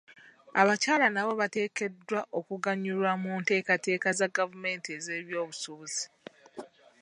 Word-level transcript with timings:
Abakyala 0.61 1.07
nabo 1.13 1.31
bateekeddwa 1.41 2.21
okuganyulwa 2.39 3.11
mu 3.21 3.31
nteekateeka 3.41 4.07
za 4.19 4.27
gavumenti 4.37 4.89
ez'ebyobusuubuzi. 4.97 6.03